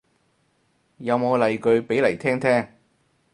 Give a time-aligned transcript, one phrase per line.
[0.97, 2.67] 有冇例句俾嚟聽聽